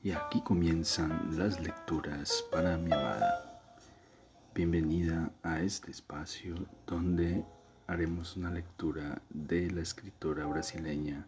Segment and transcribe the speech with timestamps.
[0.00, 3.60] Y aquí comienzan las lecturas para mi amada.
[4.54, 6.54] Bienvenida a este espacio
[6.86, 7.44] donde
[7.88, 11.26] haremos una lectura de la escritora brasileña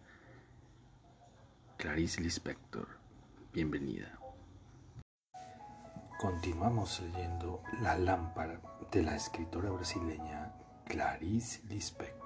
[1.78, 2.86] Clarice Lispector.
[3.52, 4.16] Bienvenida.
[6.20, 8.60] Continuamos leyendo La lámpara
[8.92, 12.19] de la escritora brasileña Clarice Lispector.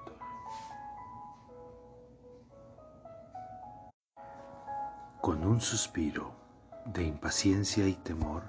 [5.25, 6.35] Con un suspiro
[6.85, 8.43] de impaciencia y temor,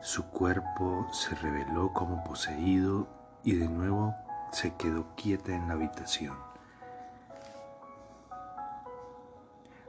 [0.00, 3.08] su cuerpo se reveló como poseído
[3.42, 4.14] y de nuevo
[4.52, 6.36] se quedó quieta en la habitación.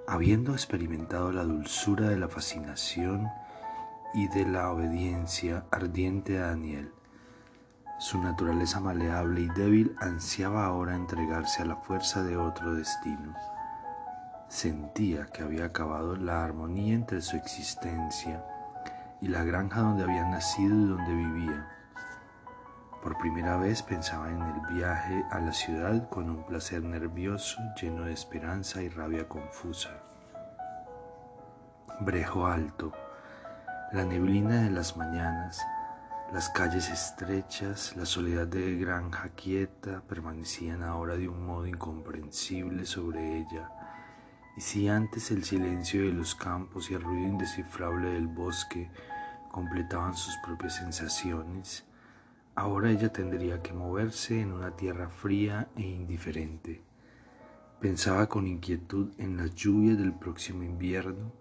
[0.07, 3.29] Habiendo experimentado la dulzura de la fascinación
[4.15, 6.91] y de la obediencia ardiente a Daniel,
[7.99, 13.35] su naturaleza maleable y débil ansiaba ahora entregarse a la fuerza de otro destino
[14.51, 18.43] Sentía que había acabado la armonía entre su existencia
[19.21, 21.71] y la granja donde había nacido y donde vivía.
[23.01, 28.03] Por primera vez pensaba en el viaje a la ciudad con un placer nervioso lleno
[28.03, 30.03] de esperanza y rabia confusa.
[32.01, 32.91] Brejo alto,
[33.93, 35.65] la neblina de las mañanas,
[36.33, 43.37] las calles estrechas, la soledad de granja quieta permanecían ahora de un modo incomprensible sobre
[43.37, 43.71] ella
[44.57, 48.89] y si antes el silencio de los campos y el ruido indescifrable del bosque
[49.49, 51.85] completaban sus propias sensaciones,
[52.55, 56.81] ahora ella tendría que moverse en una tierra fría e indiferente.
[57.79, 61.33] Pensaba con inquietud en las lluvias del próximo invierno,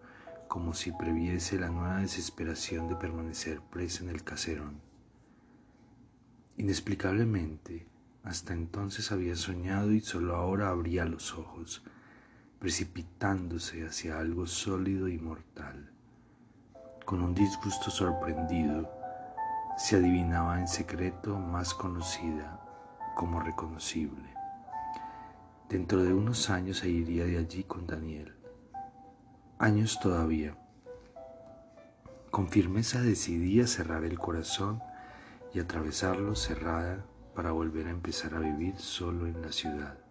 [0.49, 4.81] como si previese la nueva desesperación de permanecer presa en el caserón.
[6.57, 7.87] Inexplicablemente,
[8.25, 11.83] hasta entonces había soñado y solo ahora abría los ojos
[12.61, 15.91] precipitándose hacia algo sólido y mortal.
[17.07, 18.89] Con un disgusto sorprendido,
[19.79, 22.61] se adivinaba en secreto más conocida
[23.17, 24.35] como reconocible.
[25.71, 28.37] Dentro de unos años se iría de allí con Daniel.
[29.59, 30.55] Años todavía.
[32.31, 34.83] Con firmeza decidía cerrar el corazón
[35.55, 40.10] y atravesarlo cerrada para volver a empezar a vivir solo en la ciudad.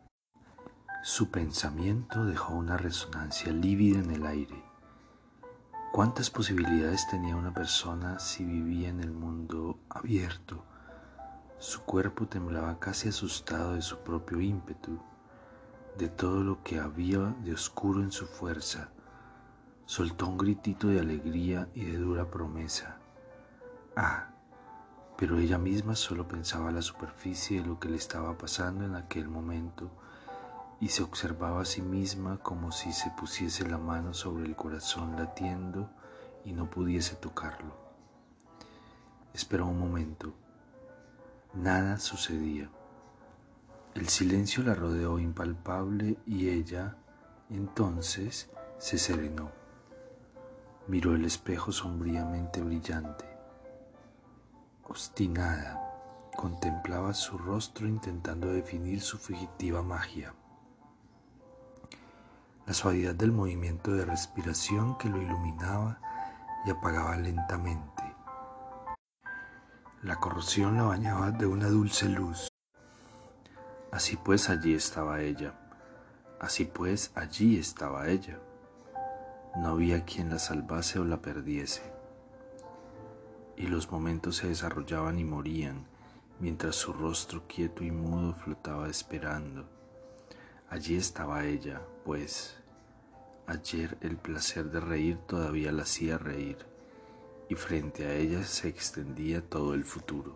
[1.02, 4.62] Su pensamiento dejó una resonancia lívida en el aire.
[5.94, 10.66] ¿Cuántas posibilidades tenía una persona si vivía en el mundo abierto?
[11.58, 15.00] Su cuerpo temblaba casi asustado de su propio ímpetu,
[15.98, 18.90] de todo lo que había de oscuro en su fuerza.
[19.86, 22.98] Soltó un gritito de alegría y de dura promesa.
[23.96, 24.32] Ah,
[25.18, 29.30] pero ella misma solo pensaba la superficie de lo que le estaba pasando en aquel
[29.30, 29.90] momento
[30.82, 35.18] y se observaba a sí misma como si se pusiese la mano sobre el corazón
[35.18, 35.90] latiendo
[36.46, 37.74] y no pudiese tocarlo.
[39.34, 40.34] Esperó un momento.
[41.54, 42.70] Nada sucedía.
[43.94, 46.96] El silencio la rodeó impalpable y ella,
[47.50, 49.52] entonces, se serenó.
[50.88, 53.26] Miró el espejo sombríamente brillante.
[54.88, 60.34] Obstinada, contemplaba su rostro intentando definir su fugitiva magia
[62.70, 66.00] la suavidad del movimiento de respiración que lo iluminaba
[66.68, 68.04] y apagaba lentamente.
[70.04, 72.48] La corrosión la bañaba de una dulce luz.
[73.92, 75.56] Así pues allí estaba ella,
[76.40, 78.38] así pues allí estaba ella.
[79.56, 81.82] No había quien la salvase o la perdiese.
[83.58, 85.88] Y los momentos se desarrollaban y morían,
[86.40, 89.66] mientras su rostro quieto y mudo flotaba esperando.
[90.70, 92.59] Allí estaba ella, pues,
[93.50, 96.68] Ayer el placer de reír todavía la hacía reír
[97.50, 100.36] y frente a ella se extendía todo el futuro.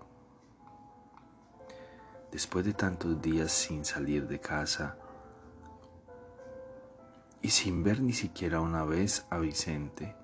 [2.31, 4.97] Después de tantos días sin salir de casa
[7.43, 10.15] y sin ver ni siquiera una vez a Vicente,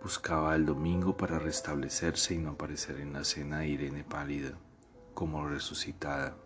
[0.00, 4.52] buscaba el domingo para restablecerse y no aparecer en la cena de Irene pálida,
[5.12, 6.36] como resucitada.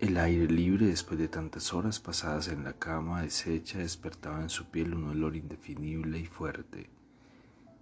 [0.00, 4.64] El aire libre después de tantas horas pasadas en la cama deshecha despertaba en su
[4.64, 6.88] piel un olor indefinible y fuerte,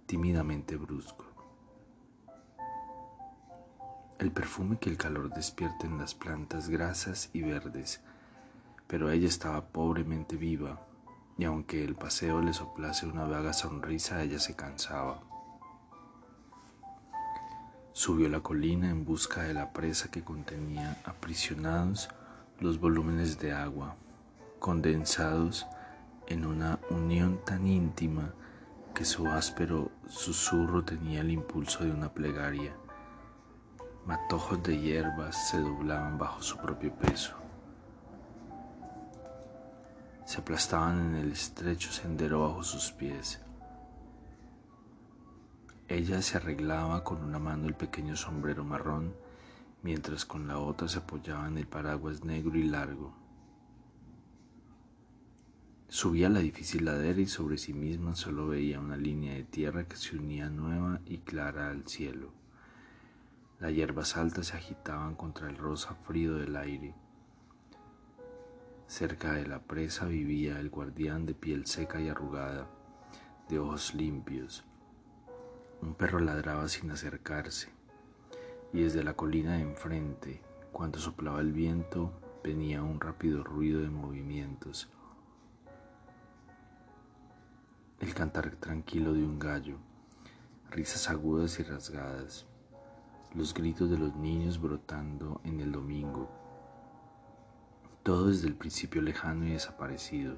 [0.05, 1.23] tímidamente brusco.
[4.19, 8.01] El perfume que el calor despierta en las plantas grasas y verdes,
[8.85, 10.85] pero ella estaba pobremente viva,
[11.37, 15.28] y aunque el paseo le soplase una vaga sonrisa, ella se cansaba.
[17.99, 22.07] Subió la colina en busca de la presa que contenía aprisionados
[22.61, 23.97] los volúmenes de agua
[24.57, 25.67] condensados
[26.27, 28.33] en una unión tan íntima
[28.95, 32.73] que su áspero susurro tenía el impulso de una plegaria.
[34.05, 37.35] Matojos de hierbas se doblaban bajo su propio peso.
[40.23, 43.41] Se aplastaban en el estrecho sendero bajo sus pies.
[45.89, 49.15] Ella se arreglaba con una mano el pequeño sombrero marrón,
[49.81, 53.11] mientras con la otra se apoyaba en el paraguas negro y largo.
[55.87, 59.95] Subía la difícil ladera y sobre sí misma solo veía una línea de tierra que
[59.95, 62.33] se unía nueva y clara al cielo.
[63.59, 66.93] Las hierbas altas se agitaban contra el rosa frío del aire.
[68.85, 72.69] Cerca de la presa vivía el guardián de piel seca y arrugada,
[73.49, 74.68] de ojos limpios.
[75.81, 77.69] Un perro ladraba sin acercarse,
[78.73, 80.41] y desde la colina de enfrente,
[80.71, 82.11] cuando soplaba el viento,
[82.43, 84.89] venía un rápido ruido de movimientos.
[87.99, 89.77] El cantar tranquilo de un gallo,
[90.69, 92.45] risas agudas y rasgadas,
[93.33, 96.29] los gritos de los niños brotando en el domingo,
[98.03, 100.37] todo desde el principio lejano y desaparecido,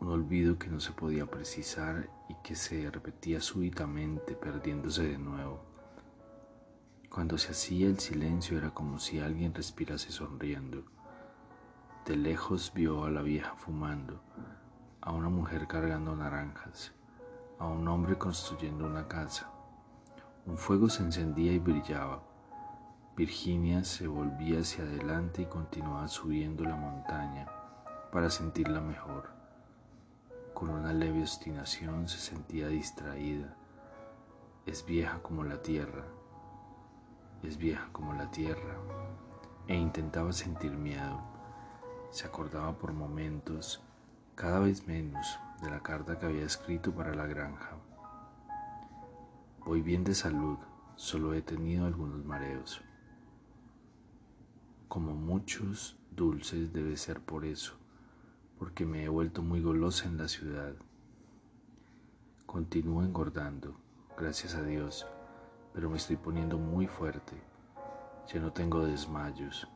[0.00, 5.60] un olvido que no se podía precisar y que se repetía súbitamente perdiéndose de nuevo.
[7.10, 10.84] Cuando se hacía el silencio era como si alguien respirase sonriendo.
[12.06, 14.22] De lejos vio a la vieja fumando,
[15.02, 16.92] a una mujer cargando naranjas,
[17.58, 19.50] a un hombre construyendo una casa.
[20.46, 22.22] Un fuego se encendía y brillaba.
[23.16, 27.46] Virginia se volvía hacia adelante y continuaba subiendo la montaña
[28.10, 29.39] para sentirla mejor.
[30.60, 33.56] Con una leve obstinación se sentía distraída.
[34.66, 36.04] Es vieja como la tierra,
[37.42, 38.76] es vieja como la tierra,
[39.68, 41.18] e intentaba sentir miedo.
[42.10, 43.82] Se acordaba por momentos
[44.34, 47.78] cada vez menos de la carta que había escrito para la granja.
[49.64, 50.58] Voy bien de salud,
[50.94, 52.82] solo he tenido algunos mareos.
[54.88, 57.79] Como muchos dulces debe ser por eso,
[58.60, 60.72] porque me he vuelto muy golosa en la ciudad.
[62.46, 63.74] Continúo engordando,
[64.16, 65.04] gracias a Dios,
[65.74, 67.32] pero me estoy poniendo muy fuerte.
[68.32, 69.66] Ya no tengo desmayos.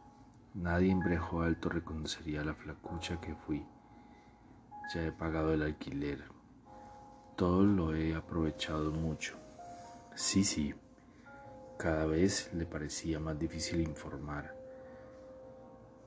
[0.55, 3.67] Nadie en Brejo Alto reconocería la flacucha que fui
[4.93, 6.25] ya he pagado el alquiler.
[7.37, 9.37] Todo lo he aprovechado mucho.
[10.15, 10.75] Sí, sí,
[11.79, 14.55] cada vez le parecía más difícil informar.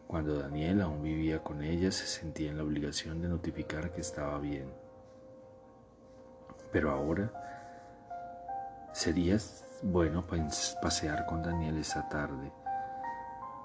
[0.08, 4.40] Cuando Daniel aún vivía con ella, se sentía en la obligación de notificar que estaba
[4.40, 4.72] bien.
[6.72, 7.30] Pero ahora
[8.94, 9.38] sería
[9.84, 10.26] bueno
[10.82, 12.52] pasear con Daniel esa tarde,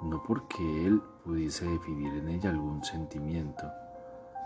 [0.03, 3.71] no porque él pudiese definir en ella algún sentimiento,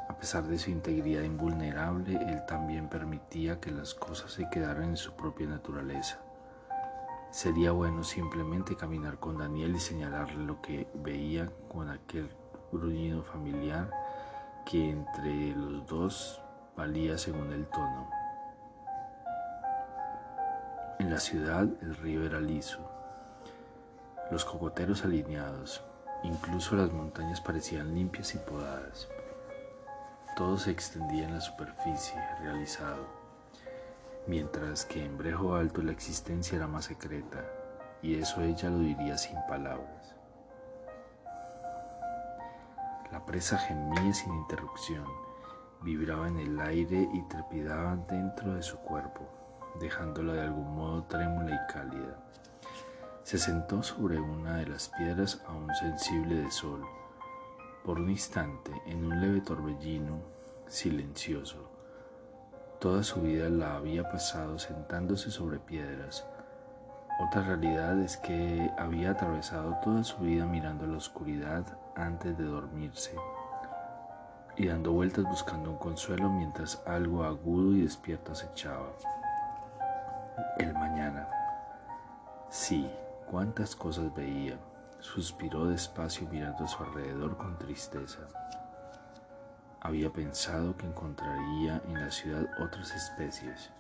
[0.08, 4.96] a pesar de su integridad invulnerable, él también permitía que las cosas se quedaran en
[4.96, 6.20] su propia naturaleza.
[7.36, 12.30] Sería bueno simplemente caminar con Daniel y señalarle lo que veía con aquel
[12.72, 13.90] gruñido familiar
[14.64, 16.40] que entre los dos
[16.78, 18.08] valía según el tono.
[20.98, 22.78] En la ciudad el río era liso,
[24.30, 25.84] los cocoteros alineados,
[26.22, 29.08] incluso las montañas parecían limpias y podadas.
[30.38, 33.25] Todo se extendía en la superficie, realizado,
[34.26, 37.44] mientras que en Brejo Alto la existencia era más secreta,
[38.02, 40.14] y eso ella lo diría sin palabras.
[43.12, 45.04] La presa gemía sin interrupción,
[45.82, 49.28] vibraba en el aire y trepidaba dentro de su cuerpo,
[49.80, 52.18] dejándola de algún modo trémula y cálida.
[53.22, 56.84] Se sentó sobre una de las piedras aún sensible de sol,
[57.84, 60.20] por un instante, en un leve torbellino,
[60.66, 61.65] silencioso.
[62.78, 66.26] Toda su vida la había pasado sentándose sobre piedras.
[67.26, 71.64] Otra realidad es que había atravesado toda su vida mirando la oscuridad
[71.94, 73.16] antes de dormirse
[74.56, 78.92] y dando vueltas buscando un consuelo mientras algo agudo y despierto acechaba.
[80.58, 81.28] El mañana.
[82.50, 82.90] Sí,
[83.26, 84.58] cuántas cosas veía
[85.00, 88.20] Suspiró despacio mirando a su alrededor con tristeza.
[89.86, 93.70] Había pensado que encontraría en la ciudad otras especies.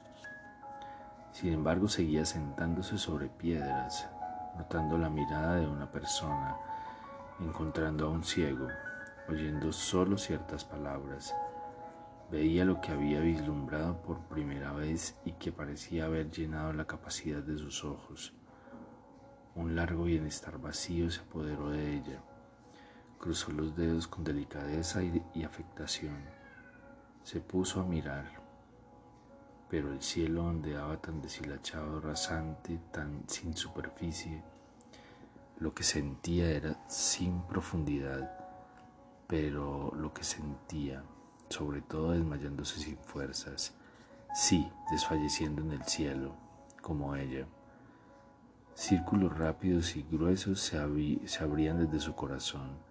[1.32, 4.08] Sin embargo, seguía sentándose sobre piedras,
[4.56, 6.58] notando la mirada de una persona,
[7.40, 8.68] encontrando a un ciego,
[9.28, 11.34] oyendo solo ciertas palabras.
[12.30, 17.42] Veía lo que había vislumbrado por primera vez y que parecía haber llenado la capacidad
[17.42, 18.32] de sus ojos.
[19.56, 22.22] Un largo bienestar vacío se apoderó de ella.
[23.18, 26.16] Cruzó los dedos con delicadeza y, afectación.
[27.24, 28.30] Se puso a mirar,
[29.68, 34.44] pero el cielo ondeaba tan deshilachado, rasante, tan sin superficie.
[35.58, 38.30] Lo que sentía era sin profundidad,
[39.26, 41.02] pero lo que sentía,
[41.48, 43.74] sobre todo desmayándose sin fuerzas,
[44.34, 46.36] sí, desfalleciendo en el cielo,
[46.82, 47.46] como ella.
[48.74, 50.78] Círculos rápidos y gruesos se,
[51.26, 52.85] se abrían desde su corazón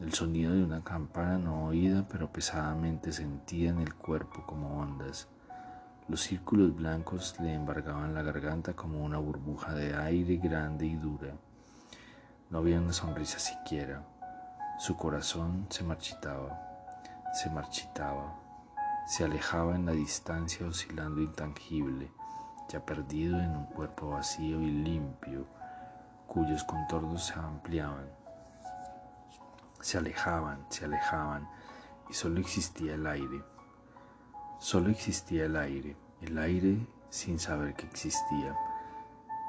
[0.00, 5.28] el sonido de una campana no oída pero pesadamente sentida en el cuerpo como ondas.
[6.08, 11.34] Los círculos blancos le embargaban la garganta como una burbuja de aire grande y dura.
[12.50, 14.04] No había una sonrisa siquiera.
[14.78, 16.60] Su corazón se marchitaba,
[17.32, 18.34] se marchitaba,
[19.06, 22.10] se alejaba en la distancia oscilando intangible,
[22.68, 25.46] ya perdido en un cuerpo vacío y limpio,
[26.26, 28.23] cuyos contornos se ampliaban
[29.84, 31.46] se alejaban, se alejaban
[32.08, 33.44] y solo existía el aire.
[34.58, 38.56] Solo existía el aire, el aire sin saber que existía.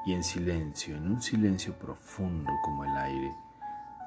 [0.04, 3.34] Y en silencio, en un silencio profundo como el aire,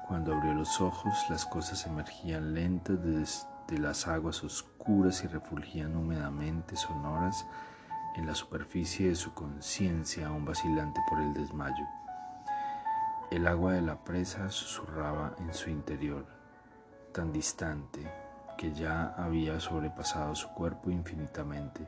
[0.06, 6.76] cuando abrió los ojos las cosas emergían lentas desde las aguas oscuras y refulgían húmedamente
[6.76, 7.44] sonoras
[8.14, 11.88] en la superficie de su conciencia aún vacilante por el desmayo.
[13.30, 16.26] El agua de la presa susurraba en su interior,
[17.12, 18.12] tan distante
[18.58, 21.86] que ya había sobrepasado su cuerpo infinitamente.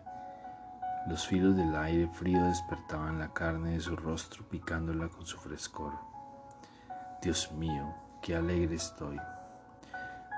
[1.09, 5.95] Los filos del aire frío despertaban la carne de su rostro picándola con su frescor.
[7.21, 9.19] Dios mío, qué alegre estoy.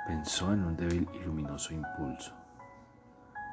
[0.06, 2.32] Pensó en un débil y luminoso impulso.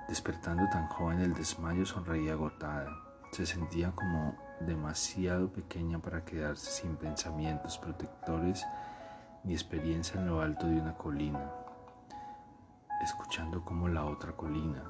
[0.07, 2.89] Despertando tan joven el desmayo sonreía agotada.
[3.33, 8.65] Se sentía como demasiado pequeña para quedarse sin pensamientos protectores
[9.43, 11.51] ni experiencia en lo alto de una colina,
[13.03, 14.83] escuchando como la otra colina,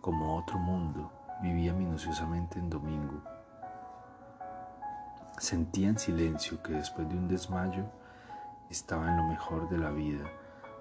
[0.00, 1.12] como otro mundo,
[1.42, 3.22] vivía minuciosamente en domingo.
[5.38, 7.84] Sentía en silencio que después de un desmayo
[8.70, 10.24] estaba en lo mejor de la vida,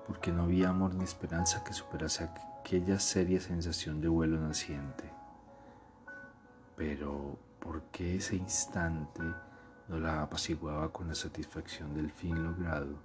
[0.07, 2.29] porque no había amor ni esperanza que superase
[2.61, 5.20] aquella seria sensación de vuelo naciente.
[6.83, 9.21] Pero, ¿por qué ese instante
[9.87, 12.97] no la apaciguaba con la satisfacción del fin logrado?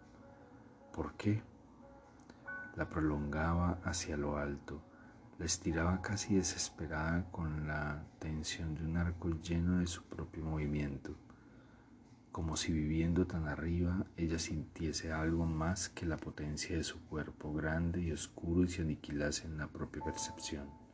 [0.95, 1.43] ¿Por qué?
[2.75, 4.81] La prolongaba hacia lo alto,
[5.39, 11.15] la estiraba casi desesperada con la tensión de un arco lleno de su propio movimiento,
[12.33, 17.53] como si viviendo tan arriba ella sintiese algo más que la potencia de su cuerpo
[17.53, 20.86] grande y oscuro y se aniquilase en la propia percepción.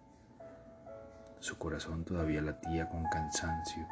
[1.43, 3.85] Su corazón todavía latía con cansancio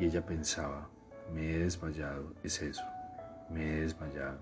[0.00, 0.88] y ella pensaba,
[1.32, 2.82] me he desmayado, es eso,
[3.50, 4.40] me he desmayado.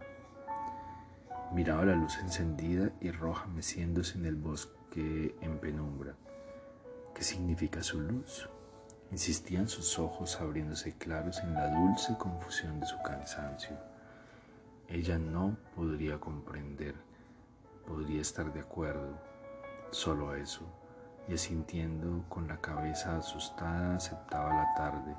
[1.53, 6.15] Miraba la luz encendida y roja meciéndose en el bosque en penumbra.
[7.15, 8.49] ¿Qué significa su luz?
[9.11, 13.77] Insistían sus ojos abriéndose claros en la dulce confusión de su cansancio.
[14.89, 16.95] Ella no podría comprender,
[17.87, 19.21] podría estar de acuerdo,
[19.91, 20.86] solo eso
[21.29, 25.15] y asintiendo con la cabeza asustada aceptaba la tarde,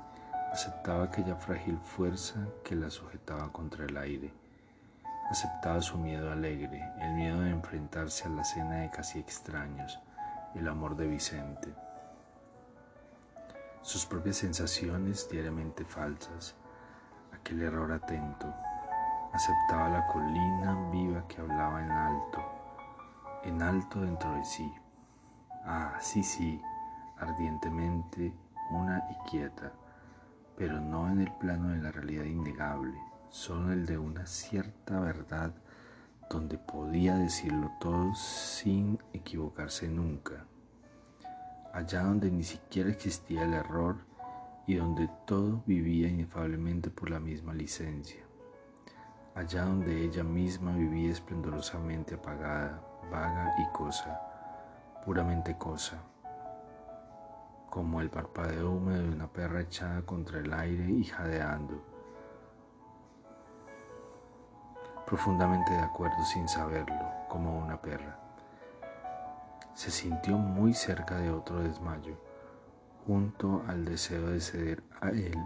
[0.52, 4.32] aceptaba aquella frágil fuerza que la sujetaba contra el aire,
[5.30, 9.98] aceptaba su miedo alegre, el miedo de enfrentarse a la cena de casi extraños,
[10.54, 11.68] el amor de Vicente,
[13.82, 16.54] sus propias sensaciones diariamente falsas,
[17.32, 18.52] aquel error atento,
[19.32, 22.42] aceptaba la colina viva que hablaba en alto,
[23.44, 24.70] en alto dentro de sí.
[25.70, 26.62] Ah, sí, sí,
[27.18, 28.32] ardientemente
[28.70, 29.70] una y quieta,
[30.56, 32.98] pero no en el plano de la realidad innegable,
[33.28, 35.52] solo el de una cierta verdad
[36.30, 40.46] donde podía decirlo todo sin equivocarse nunca,
[41.74, 43.96] allá donde ni siquiera existía el error
[44.66, 48.22] y donde todo vivía inefablemente por la misma licencia,
[49.34, 54.27] allá donde ella misma vivía esplendorosamente apagada, vaga y cosa
[55.04, 55.98] puramente cosa,
[57.70, 61.82] como el parpadeo húmedo de una perra echada contra el aire y jadeando,
[65.06, 68.18] profundamente de acuerdo sin saberlo, como una perra.
[69.74, 72.16] Se sintió muy cerca de otro desmayo,
[73.06, 75.38] junto al deseo de ceder a él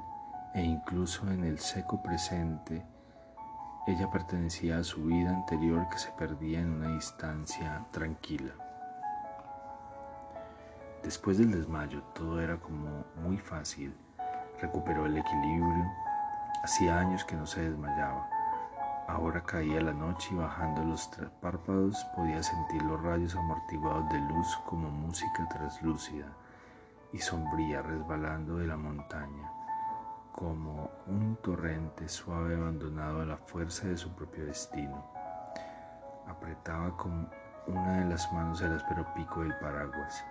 [0.55, 2.85] e incluso en el seco presente,
[3.87, 8.53] ella pertenecía a su vida anterior que se perdía en una distancia tranquila.
[11.03, 13.95] Después del desmayo todo era como muy fácil.
[14.61, 15.91] Recuperó el equilibrio.
[16.63, 18.29] Hacía años que no se desmayaba.
[19.09, 24.57] Ahora caía la noche y bajando los párpados podía sentir los rayos amortiguados de luz
[24.65, 26.29] como música traslúcida
[27.13, 29.51] y sombría resbalando de la montaña,
[30.33, 35.05] como un torrente suave abandonado a la fuerza de su propio destino.
[36.29, 37.29] Apretaba con
[37.67, 40.25] una de las manos el áspero pico del paraguas.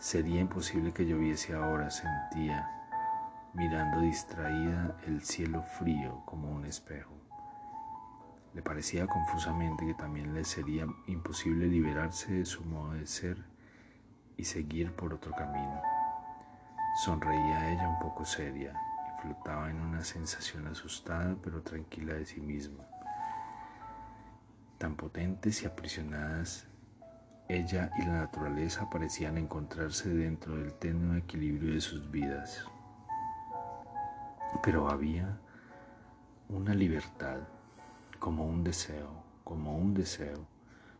[0.00, 2.66] Sería imposible que lloviese ahora, sentía,
[3.52, 7.12] mirando distraída el cielo frío como un espejo.
[8.54, 13.44] Le parecía confusamente que también le sería imposible liberarse de su modo de ser
[14.38, 15.82] y seguir por otro camino.
[17.04, 22.40] Sonreía ella un poco seria y flotaba en una sensación asustada pero tranquila de sí
[22.40, 22.86] misma.
[24.78, 26.69] Tan potentes y aprisionadas,
[27.50, 32.64] ella y la naturaleza parecían encontrarse dentro del tenue equilibrio de sus vidas.
[34.62, 35.38] Pero había
[36.48, 37.38] una libertad
[38.18, 39.10] como un deseo,
[39.44, 40.46] como un deseo,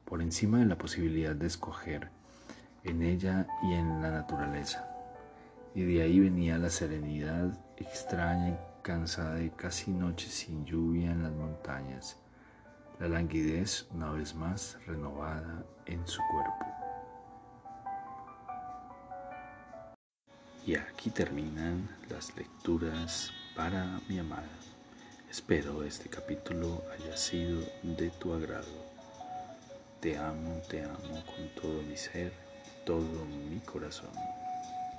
[0.04, 2.11] por encima de la posibilidad de escoger
[2.85, 4.87] en ella y en la naturaleza.
[5.75, 11.23] Y de ahí venía la serenidad extraña y cansada de casi noches sin lluvia en
[11.23, 12.20] las montañas,
[13.00, 16.66] la languidez una vez más renovada en su cuerpo.
[20.66, 24.50] Y aquí terminan las lecturas para mi amada.
[25.30, 28.90] Espero este capítulo haya sido de tu agrado.
[30.00, 32.35] Te amo, te amo con todo mi ser,
[32.85, 34.11] todo mi corazón.